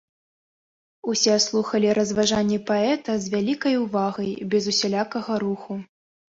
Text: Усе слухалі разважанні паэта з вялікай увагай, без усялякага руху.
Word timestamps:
Усе 1.13 1.35
слухалі 1.47 1.89
разважанні 1.99 2.59
паэта 2.71 3.11
з 3.27 3.35
вялікай 3.35 3.79
увагай, 3.85 4.31
без 4.55 4.63
усялякага 4.75 5.33
руху. 5.49 5.83